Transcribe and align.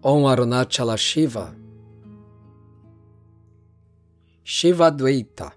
Om 0.00 0.26
Arunachala 0.26 0.96
Shiva. 0.96 1.56
Shiva 4.44 4.92
Dvaita. 4.92 5.52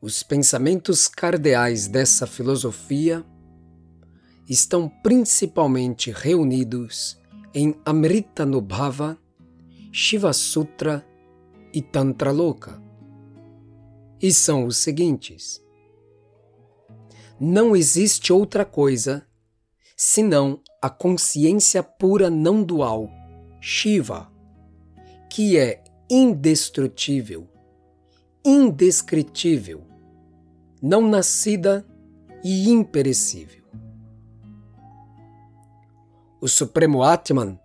Os 0.00 0.24
pensamentos 0.24 1.06
cardeais 1.06 1.86
dessa 1.86 2.26
filosofia 2.26 3.24
estão 4.48 4.88
principalmente 4.88 6.10
reunidos 6.10 7.16
em 7.54 7.80
Amrita 7.86 8.44
Nubhava, 8.44 9.16
Shiva 9.92 10.32
Sutra 10.32 11.06
e 11.72 11.80
Tantra 11.80 12.32
Loka. 12.32 12.82
E 14.20 14.32
são 14.32 14.66
os 14.66 14.78
seguintes: 14.78 15.64
Não 17.38 17.76
existe 17.76 18.32
outra 18.32 18.64
coisa 18.64 19.24
senão 19.96 20.60
a 20.80 20.90
consciência 20.90 21.82
pura 21.82 22.28
não 22.28 22.62
dual, 22.62 23.10
Shiva, 23.60 24.30
que 25.30 25.56
é 25.56 25.82
indestrutível, 26.10 27.48
indescritível, 28.44 29.86
não 30.82 31.08
nascida 31.08 31.86
e 32.42 32.68
imperecível. 32.70 33.62
O 36.40 36.48
Supremo 36.48 37.04
Atman, 37.04 37.58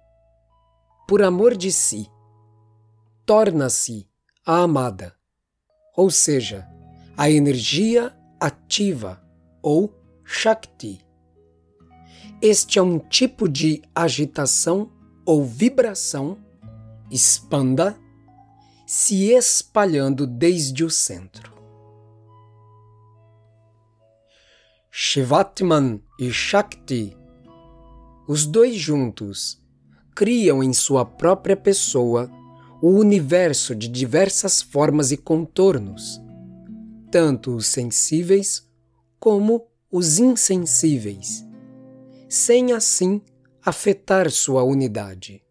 por 1.07 1.23
amor 1.23 1.57
de 1.57 1.71
si, 1.71 2.07
torna-se 3.26 4.07
a 4.46 4.62
amada, 4.62 5.16
ou 5.96 6.12
seja, 6.12 6.68
a 7.18 7.29
energia 7.29 8.16
ativa 8.40 9.20
ou 9.63 9.91
Shakti. 10.23 11.07
Este 12.41 12.77
é 12.77 12.82
um 12.82 12.99
tipo 12.99 13.49
de 13.49 13.82
agitação 13.96 14.91
ou 15.26 15.43
vibração 15.43 16.38
expanda, 17.10 17.98
se 18.85 19.32
espalhando 19.32 20.27
desde 20.27 20.84
o 20.84 20.90
centro. 20.90 21.54
Shivatman 24.91 26.02
e 26.20 26.32
Shakti, 26.32 27.18
os 28.27 28.46
dois 28.46 28.76
juntos, 28.76 29.60
criam 30.16 30.63
em 30.63 30.74
sua 30.74 31.05
própria 31.05 31.55
pessoa 31.55 32.29
o 32.82 32.90
universo 32.90 33.76
de 33.76 33.88
diversas 33.88 34.62
formas 34.62 35.12
e 35.12 35.18
contornos, 35.18 36.22
tanto 37.12 37.55
os 37.55 37.66
sensíveis 37.66 38.68
como 39.20 39.68
os 39.91 40.20
insensíveis, 40.20 41.46
sem 42.38 42.71
assim 42.71 43.20
afetar 43.66 44.30
sua 44.30 44.63
unidade. 44.63 45.43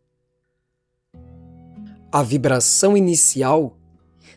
A 2.12 2.22
vibração 2.22 2.96
inicial 2.96 3.76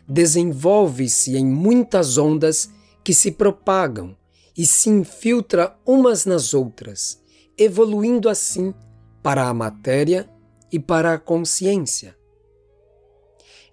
desenvolve-se 0.06 1.36
em 1.36 1.46
muitas 1.46 2.18
ondas 2.18 2.68
que 3.04 3.14
se 3.14 3.30
propagam 3.30 4.16
e 4.56 4.66
se 4.66 4.90
infiltra 4.90 5.78
umas 5.86 6.26
nas 6.26 6.52
outras, 6.52 7.22
evoluindo 7.56 8.28
assim 8.28 8.74
para 9.22 9.48
a 9.48 9.54
matéria 9.54 10.28
e 10.72 10.78
para 10.78 11.14
a 11.14 11.18
consciência. 11.18 12.16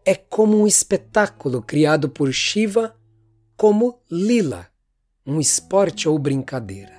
É 0.05 0.13
como 0.13 0.55
um 0.55 0.67
espetáculo 0.67 1.61
criado 1.63 2.07
por 2.07 2.31
Shiva 2.31 2.95
como 3.57 3.99
lila, 4.09 4.67
um 5.25 5.39
esporte 5.39 6.07
ou 6.07 6.17
brincadeira. 6.19 6.96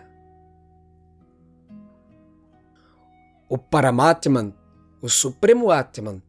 O 3.50 3.56
Paramatman, 3.56 4.52
o 5.00 5.08
Supremo 5.08 5.70
Atman, 5.70 6.22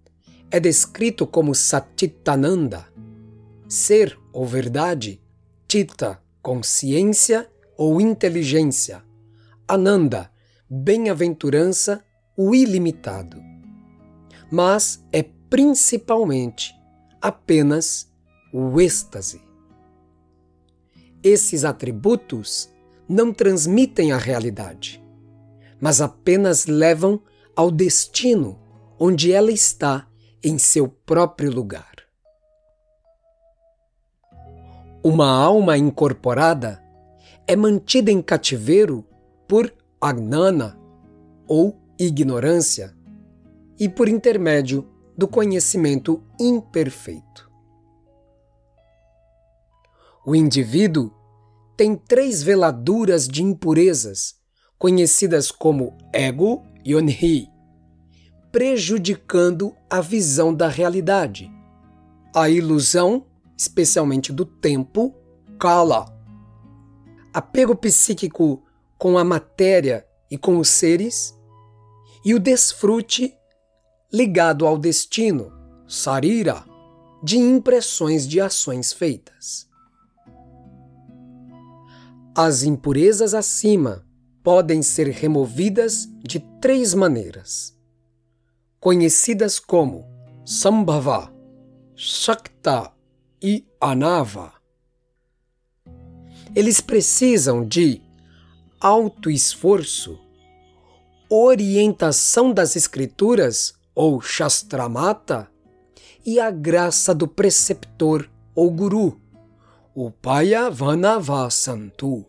é 0.49 0.57
descrito 0.57 1.27
como 1.27 1.53
Satitananda, 1.53 2.87
ser 3.67 4.17
ou 4.31 4.45
verdade, 4.45 5.21
Tita, 5.67 6.23
consciência 6.41 7.49
ou 7.77 7.99
inteligência, 7.99 9.03
Ananda, 9.67 10.31
bem-aventurança, 10.69 12.01
o 12.37 12.55
ilimitado. 12.55 13.37
Mas 14.49 15.05
é 15.11 15.21
principalmente 15.21 16.73
apenas 17.21 18.09
o 18.53 18.79
êxtase. 18.79 19.41
Esses 21.21 21.65
atributos 21.65 22.69
não 23.09 23.33
transmitem 23.33 24.13
a 24.13 24.17
realidade, 24.17 25.03
mas 25.79 26.01
apenas 26.01 26.65
levam 26.65 27.21
ao 27.55 27.71
destino 27.71 28.59
onde 28.99 29.31
ela 29.31 29.51
está 29.51 30.07
em 30.43 30.57
seu 30.57 30.87
próprio 30.87 31.51
lugar. 31.51 31.95
Uma 35.03 35.29
alma 35.31 35.77
incorporada 35.77 36.83
é 37.47 37.55
mantida 37.55 38.11
em 38.11 38.21
cativeiro 38.21 39.05
por 39.47 39.73
agnana 39.99 40.77
ou 41.47 41.79
ignorância 41.97 42.95
e 43.79 43.89
por 43.89 44.07
intermédio 44.07 44.87
do 45.17 45.27
conhecimento 45.27 46.23
imperfeito. 46.39 47.49
O 50.25 50.35
indivíduo 50.35 51.11
tem 51.75 51.95
três 51.95 52.43
veladuras 52.43 53.27
de 53.27 53.41
impurezas, 53.41 54.38
conhecidas 54.79 55.51
como 55.51 55.95
ego 56.13 56.63
e 56.85 56.95
onhi, 56.95 57.51
prejudicando 58.49 59.75
a 59.89 59.99
visão 59.99 60.53
da 60.55 60.69
realidade. 60.69 61.51
A 62.33 62.49
ilusão, 62.49 63.25
especialmente 63.57 64.31
do 64.31 64.45
tempo, 64.45 65.13
cala. 65.59 66.05
Apego 67.33 67.75
psíquico 67.75 68.63
com 68.97 69.17
a 69.17 69.23
matéria 69.23 70.07
e 70.31 70.37
com 70.37 70.57
os 70.57 70.69
seres, 70.69 71.37
e 72.23 72.33
o 72.33 72.39
desfrute 72.39 73.35
ligado 74.11 74.65
ao 74.65 74.77
destino, 74.77 75.51
sarira, 75.87 76.63
de 77.21 77.37
impressões 77.37 78.27
de 78.27 78.39
ações 78.39 78.93
feitas. 78.93 79.67
As 82.35 82.63
impurezas 82.63 83.33
acima 83.33 84.08
podem 84.49 84.81
ser 84.81 85.09
removidas 85.09 86.09
de 86.23 86.39
três 86.59 86.95
maneiras 86.95 87.77
conhecidas 88.79 89.59
como 89.59 90.09
Sambhava, 90.43 91.31
Shakta 91.95 92.91
e 93.39 93.63
Anava. 93.79 94.53
Eles 96.55 96.81
precisam 96.81 97.63
de 97.63 98.01
alto 98.81 99.29
esforço, 99.29 100.19
orientação 101.29 102.51
das 102.51 102.75
escrituras 102.75 103.75
ou 103.93 104.19
Shastramata 104.19 105.47
e 106.25 106.39
a 106.39 106.49
graça 106.49 107.13
do 107.13 107.27
preceptor 107.27 108.27
ou 108.55 108.71
guru, 108.71 109.21
o 109.93 110.09
Payavanavasantu. 110.09 112.25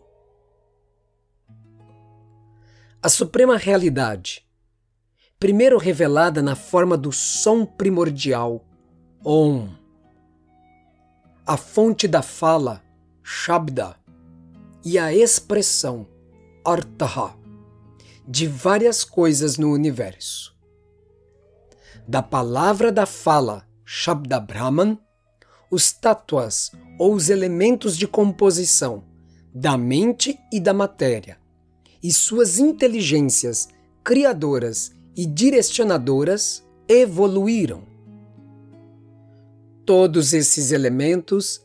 A 3.02 3.08
suprema 3.08 3.56
realidade 3.56 4.46
primeiro 5.38 5.78
revelada 5.78 6.42
na 6.42 6.54
forma 6.54 6.98
do 6.98 7.10
som 7.10 7.64
primordial, 7.64 8.62
Om. 9.24 9.70
A 11.46 11.56
fonte 11.56 12.06
da 12.06 12.20
fala, 12.20 12.82
Shabda, 13.22 13.96
e 14.84 14.98
a 14.98 15.14
expressão, 15.14 16.06
Artaha, 16.62 17.34
de 18.28 18.46
várias 18.46 19.02
coisas 19.02 19.56
no 19.56 19.72
universo. 19.72 20.54
Da 22.06 22.22
palavra 22.22 22.92
da 22.92 23.06
fala, 23.06 23.66
Shabda 23.82 24.38
Brahman, 24.38 24.98
os 25.70 25.90
tátuas 25.90 26.70
ou 26.98 27.14
os 27.14 27.30
elementos 27.30 27.96
de 27.96 28.06
composição 28.06 29.02
da 29.54 29.78
mente 29.78 30.38
e 30.52 30.60
da 30.60 30.74
matéria, 30.74 31.39
e 32.02 32.12
suas 32.12 32.58
inteligências 32.58 33.68
criadoras 34.02 34.92
e 35.16 35.26
direcionadoras 35.26 36.64
evoluíram. 36.88 37.82
Todos 39.84 40.32
esses 40.32 40.72
elementos 40.72 41.64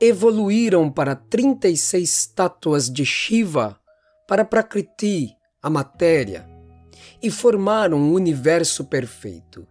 evoluíram 0.00 0.90
para 0.90 1.14
36 1.14 2.08
estátuas 2.08 2.90
de 2.90 3.04
Shiva 3.04 3.78
para 4.26 4.44
Prakriti, 4.44 5.36
a 5.60 5.70
matéria, 5.70 6.48
e 7.22 7.30
formaram 7.30 7.98
um 7.98 8.12
universo 8.12 8.84
perfeito. 8.84 9.66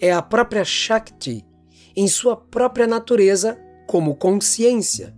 É 0.00 0.12
a 0.12 0.20
própria 0.20 0.64
Shakti, 0.64 1.46
em 1.96 2.08
sua 2.08 2.36
própria 2.36 2.86
natureza, 2.86 3.58
como 3.86 4.16
consciência, 4.16 5.14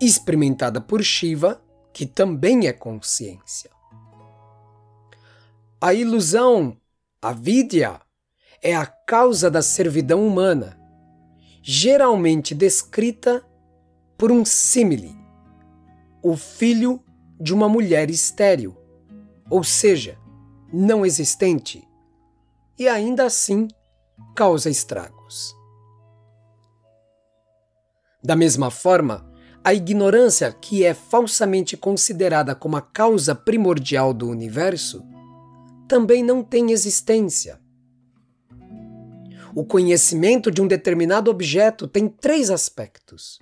experimentada 0.00 0.80
por 0.80 1.02
Shiva 1.02 1.62
que 1.92 2.06
também 2.06 2.66
é 2.66 2.72
consciência. 2.72 3.70
A 5.80 5.92
ilusão, 5.92 6.76
a 7.20 7.32
vidya, 7.32 8.00
é 8.62 8.74
a 8.74 8.86
causa 8.86 9.50
da 9.50 9.60
servidão 9.60 10.26
humana, 10.26 10.78
geralmente 11.62 12.54
descrita 12.54 13.44
por 14.16 14.30
um 14.30 14.44
símile, 14.44 15.16
o 16.22 16.36
filho 16.36 17.02
de 17.40 17.52
uma 17.52 17.68
mulher 17.68 18.08
estéril, 18.08 18.76
ou 19.50 19.64
seja, 19.64 20.16
não 20.72 21.04
existente, 21.04 21.86
e 22.78 22.88
ainda 22.88 23.26
assim 23.26 23.66
causa 24.34 24.70
estragos. 24.70 25.54
Da 28.22 28.36
mesma 28.36 28.70
forma, 28.70 29.31
a 29.64 29.72
ignorância, 29.72 30.52
que 30.52 30.84
é 30.84 30.92
falsamente 30.92 31.76
considerada 31.76 32.54
como 32.54 32.76
a 32.76 32.80
causa 32.80 33.34
primordial 33.34 34.12
do 34.12 34.28
universo, 34.28 35.04
também 35.86 36.22
não 36.22 36.42
tem 36.42 36.72
existência. 36.72 37.60
O 39.54 39.64
conhecimento 39.64 40.50
de 40.50 40.60
um 40.62 40.66
determinado 40.66 41.30
objeto 41.30 41.86
tem 41.86 42.08
três 42.08 42.50
aspectos: 42.50 43.38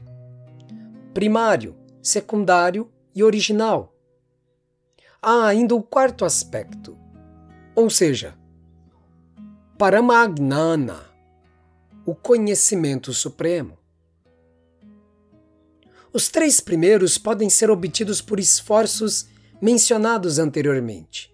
primário, 1.14 1.76
secundário 2.02 2.90
e 3.14 3.22
original. 3.22 3.94
Há 5.22 5.46
ainda 5.46 5.74
o 5.74 5.82
quarto 5.82 6.24
aspecto, 6.24 6.98
ou 7.74 7.88
seja, 7.88 8.34
Paramagnana, 9.78 11.00
o 12.04 12.14
conhecimento 12.14 13.14
supremo. 13.14 13.79
Os 16.12 16.28
três 16.28 16.60
primeiros 16.60 17.18
podem 17.18 17.48
ser 17.48 17.70
obtidos 17.70 18.20
por 18.20 18.40
esforços 18.40 19.28
mencionados 19.60 20.38
anteriormente. 20.38 21.32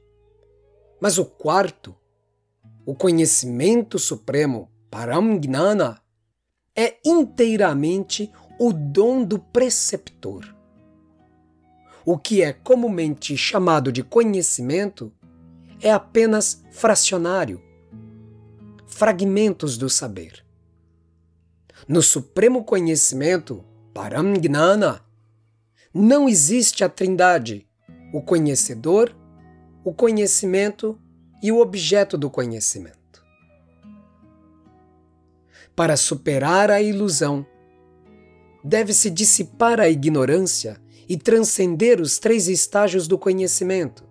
Mas 1.00 1.16
o 1.18 1.24
quarto, 1.24 1.94
o 2.84 2.94
conhecimento 2.94 3.98
supremo, 3.98 4.70
Paramgnana, 4.90 6.00
é 6.74 6.96
inteiramente 7.04 8.30
o 8.58 8.72
dom 8.72 9.24
do 9.24 9.38
preceptor. 9.38 10.54
O 12.04 12.18
que 12.18 12.42
é 12.42 12.52
comumente 12.52 13.36
chamado 13.36 13.90
de 13.90 14.02
conhecimento 14.02 15.12
é 15.80 15.90
apenas 15.90 16.62
fracionário, 16.70 17.62
fragmentos 18.86 19.76
do 19.76 19.90
saber. 19.90 20.44
No 21.88 22.02
supremo 22.02 22.64
conhecimento, 22.64 23.64
Paramgnana. 23.96 25.02
Não 25.94 26.28
existe 26.28 26.84
a 26.84 26.88
trindade, 26.88 27.66
o 28.12 28.20
conhecedor, 28.20 29.16
o 29.82 29.90
conhecimento 29.90 31.00
e 31.42 31.50
o 31.50 31.60
objeto 31.60 32.18
do 32.18 32.28
conhecimento. 32.28 33.24
Para 35.74 35.96
superar 35.96 36.70
a 36.70 36.82
ilusão, 36.82 37.46
deve-se 38.62 39.08
dissipar 39.08 39.80
a 39.80 39.88
ignorância 39.88 40.78
e 41.08 41.16
transcender 41.16 41.98
os 41.98 42.18
três 42.18 42.48
estágios 42.48 43.08
do 43.08 43.16
conhecimento. 43.16 44.06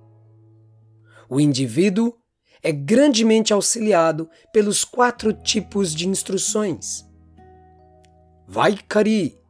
O 1.30 1.40
indivíduo 1.40 2.16
é 2.64 2.72
grandemente 2.72 3.54
auxiliado 3.54 4.28
pelos 4.52 4.84
quatro 4.84 5.32
tipos 5.32 5.94
de 5.94 6.08
instruções. 6.08 7.06
Vaikari, 8.48 9.45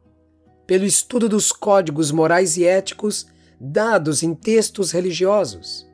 pelo 0.66 0.84
estudo 0.84 1.28
dos 1.28 1.52
códigos 1.52 2.10
morais 2.10 2.56
e 2.56 2.64
éticos 2.64 3.26
dados 3.60 4.22
em 4.22 4.34
textos 4.34 4.90
religiosos, 4.90 5.86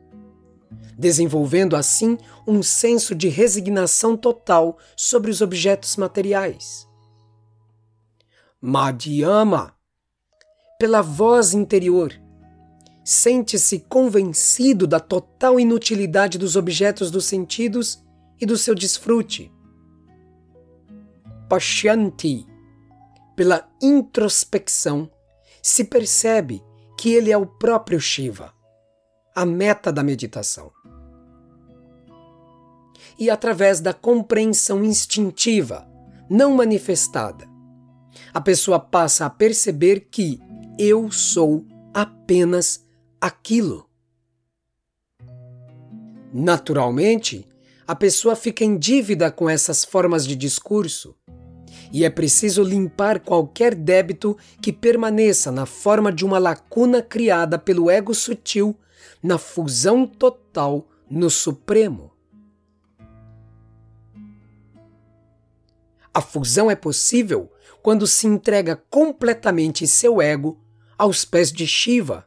desenvolvendo 0.98 1.76
assim 1.76 2.18
um 2.46 2.62
senso 2.62 3.14
de 3.14 3.28
resignação 3.28 4.16
total 4.16 4.78
sobre 4.96 5.30
os 5.30 5.40
objetos 5.40 5.96
materiais. 5.96 6.88
Madhyama, 8.60 9.74
pela 10.78 11.02
voz 11.02 11.52
interior, 11.52 12.12
sente-se 13.04 13.80
convencido 13.80 14.86
da 14.86 15.00
total 15.00 15.58
inutilidade 15.58 16.38
dos 16.38 16.56
objetos 16.56 17.10
dos 17.10 17.24
sentidos 17.24 18.02
e 18.40 18.46
do 18.46 18.56
seu 18.56 18.74
desfrute. 18.74 19.52
Pashyanti, 21.48 22.46
pela 23.36 23.68
introspecção, 23.80 25.10
se 25.62 25.84
percebe 25.84 26.62
que 26.98 27.12
ele 27.12 27.30
é 27.30 27.36
o 27.36 27.46
próprio 27.46 28.00
Shiva, 28.00 28.52
a 29.34 29.46
meta 29.46 29.92
da 29.92 30.02
meditação. 30.02 30.70
E 33.18 33.30
através 33.30 33.80
da 33.80 33.92
compreensão 33.92 34.84
instintiva, 34.84 35.86
não 36.28 36.54
manifestada, 36.54 37.48
a 38.32 38.40
pessoa 38.40 38.78
passa 38.78 39.26
a 39.26 39.30
perceber 39.30 40.08
que 40.10 40.40
eu 40.78 41.10
sou 41.10 41.66
apenas 41.94 42.86
aquilo. 43.20 43.88
Naturalmente, 46.32 47.46
a 47.86 47.94
pessoa 47.94 48.34
fica 48.34 48.64
em 48.64 48.78
dívida 48.78 49.30
com 49.30 49.48
essas 49.48 49.84
formas 49.84 50.26
de 50.26 50.34
discurso 50.34 51.14
e 51.90 52.04
é 52.04 52.10
preciso 52.10 52.62
limpar 52.62 53.20
qualquer 53.20 53.74
débito 53.74 54.36
que 54.60 54.72
permaneça 54.72 55.50
na 55.50 55.66
forma 55.66 56.12
de 56.12 56.24
uma 56.24 56.38
lacuna 56.38 57.02
criada 57.02 57.58
pelo 57.58 57.90
ego 57.90 58.14
sutil 58.14 58.76
na 59.22 59.38
fusão 59.38 60.06
total 60.06 60.86
no 61.10 61.30
Supremo. 61.30 62.12
A 66.14 66.20
fusão 66.20 66.70
é 66.70 66.76
possível 66.76 67.50
quando 67.82 68.06
se 68.06 68.26
entrega 68.26 68.76
completamente 68.90 69.86
seu 69.86 70.20
ego 70.20 70.60
aos 70.98 71.24
pés 71.24 71.50
de 71.50 71.66
Shiva, 71.66 72.26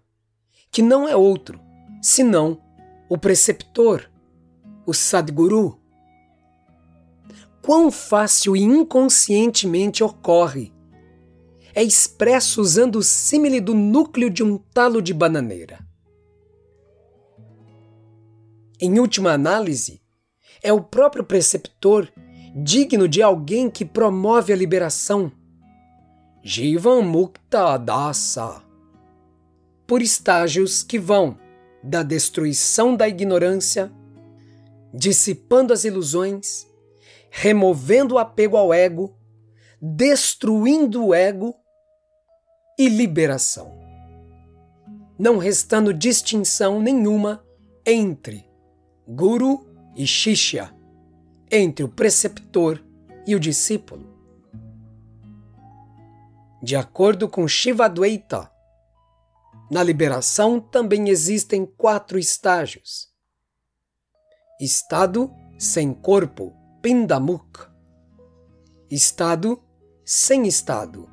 que 0.71 0.81
não 0.81 1.07
é 1.07 1.15
outro 1.15 1.63
senão 2.05 2.61
o 3.09 3.17
preceptor, 3.17 4.07
o 4.85 4.93
Sadguru 4.93 5.79
quão 7.65 7.89
fácil 7.89 8.55
e 8.55 8.61
inconscientemente 8.61 10.03
ocorre. 10.03 10.71
É 11.73 11.81
expresso 11.81 12.61
usando 12.61 12.97
o 12.97 13.03
símile 13.03 13.59
do 13.59 13.73
núcleo 13.73 14.29
de 14.29 14.43
um 14.43 14.55
talo 14.55 15.01
de 15.01 15.11
bananeira. 15.11 15.79
Em 18.79 18.99
última 18.99 19.31
análise, 19.31 19.99
é 20.61 20.71
o 20.71 20.79
próprio 20.79 21.23
preceptor 21.23 22.07
digno 22.55 23.07
de 23.07 23.23
alguém 23.23 23.67
que 23.67 23.83
promove 23.83 24.53
a 24.53 24.55
liberação. 24.55 25.31
Jivan 26.43 27.01
Mukta 27.01 27.77
Dasa. 27.77 28.61
Por 29.87 30.03
estágios 30.03 30.83
que 30.83 30.99
vão 30.99 31.35
da 31.83 32.03
destruição 32.03 32.95
da 32.95 33.07
ignorância, 33.07 33.91
dissipando 34.93 35.73
as 35.73 35.83
ilusões, 35.83 36.67
removendo 37.37 38.15
o 38.15 38.17
apego 38.17 38.55
ao 38.55 38.73
ego, 38.73 39.13
destruindo 39.81 41.07
o 41.07 41.13
ego 41.13 41.53
e 42.79 42.87
liberação. 42.87 43.77
Não 45.19 45.37
restando 45.37 45.93
distinção 45.93 46.79
nenhuma 46.79 47.45
entre 47.85 48.49
guru 49.05 49.67
e 49.97 50.07
shishya, 50.07 50.73
entre 51.51 51.83
o 51.83 51.89
preceptor 51.89 52.81
e 53.27 53.35
o 53.35 53.39
discípulo. 53.39 54.17
De 56.63 56.77
acordo 56.77 57.27
com 57.27 57.45
Shivadvaita, 57.49 58.49
na 59.69 59.83
liberação 59.83 60.61
também 60.61 61.09
existem 61.09 61.65
quatro 61.65 62.17
estágios: 62.17 63.09
estado 64.57 65.29
sem 65.59 65.93
corpo, 65.93 66.64
Pindamuk. 66.85 67.67
Estado 68.91 69.59
sem 70.05 70.45
estado, 70.45 71.09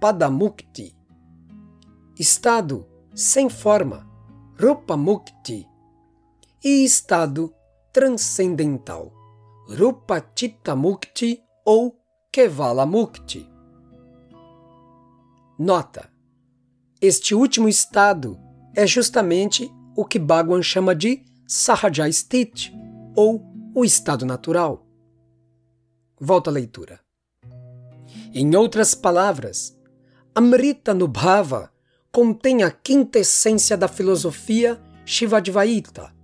Padamukti. 0.00 0.96
Estado 2.16 2.86
sem 3.12 3.48
forma, 3.48 4.08
Rupamukti. 4.56 5.68
E 6.62 6.84
estado 6.84 7.52
transcendental, 7.92 9.12
Rupachitamukti 9.68 11.42
ou 11.64 11.98
Kevalamukti. 12.30 13.50
Nota: 15.58 16.08
Este 17.02 17.34
último 17.34 17.68
estado 17.68 18.38
é 18.76 18.86
justamente 18.86 19.68
o 19.96 20.04
que 20.04 20.20
Bhagwan 20.20 20.62
chama 20.62 20.94
de 20.94 21.24
Sahajasthit, 21.48 22.72
ou 23.16 23.44
o 23.74 23.84
estado 23.84 24.24
natural. 24.24 24.85
Volta 26.18 26.50
à 26.50 26.52
leitura. 26.52 27.00
Em 28.32 28.54
outras 28.56 28.94
palavras, 28.94 29.76
Amrita 30.34 30.94
Nubhava 30.94 31.70
contém 32.10 32.62
a 32.62 32.70
quintessência 32.70 33.76
da 33.76 33.86
filosofia 33.86 34.80
Shivadvaita. 35.04 36.14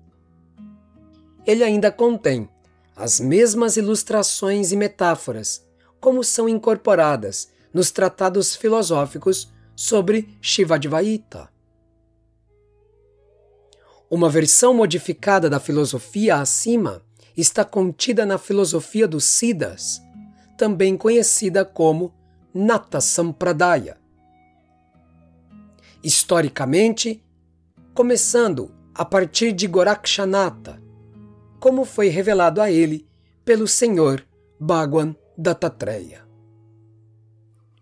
Ele 1.46 1.62
ainda 1.62 1.92
contém 1.92 2.49
as 2.96 3.20
mesmas 3.20 3.76
ilustrações 3.76 4.72
e 4.72 4.76
metáforas, 4.76 5.66
como 6.00 6.25
são 6.25 6.49
incorporadas 6.49 7.50
nos 7.72 7.90
tratados 7.90 8.56
filosóficos 8.56 9.52
sobre 9.76 10.37
Shivadvaita. 10.40 11.50
Uma 14.11 14.30
versão 14.30 14.72
modificada 14.72 15.50
da 15.50 15.61
filosofia 15.61 16.37
acima 16.37 17.02
está 17.36 17.64
contida 17.64 18.26
na 18.26 18.38
filosofia 18.38 19.08
dos 19.08 19.24
Siddhas, 19.24 20.02
também 20.56 20.96
conhecida 20.96 21.64
como 21.64 22.12
Nata 22.54 23.00
Sampradaya. 23.00 23.96
Historicamente, 26.02 27.24
começando 27.94 28.74
a 28.94 29.04
partir 29.04 29.52
de 29.52 29.66
Gorakshanata, 29.66 30.82
como 31.58 31.84
foi 31.84 32.08
revelado 32.08 32.60
a 32.60 32.70
ele 32.70 33.06
pelo 33.44 33.66
Senhor 33.66 34.24
Bhagwan 34.58 35.14
Dattatreya. 35.36 36.26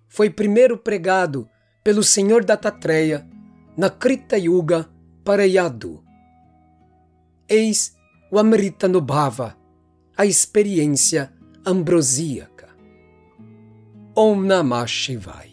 Foi 0.08 0.30
primeiro 0.30 0.76
pregado 0.76 1.48
pelo 1.82 2.02
Senhor 2.02 2.44
Dattatreya 2.44 3.26
na 3.76 3.88
Krita 3.88 4.36
Yuga 4.36 4.88
Parayadu. 5.24 6.02
Eis 7.48 7.96
o 8.30 8.38
Amrita 8.38 8.86
Nubhava, 8.86 9.56
a 10.16 10.24
experiência 10.24 11.32
ambrosíaca. 11.66 12.68
Om 14.14 14.42
Namah 14.42 14.86
Shivaya. 14.86 15.49